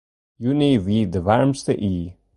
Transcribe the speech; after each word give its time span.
Juny 0.43 0.71
wie 0.85 1.01
de 1.13 1.19
waarmste 1.27 1.73
ea. 1.89 2.07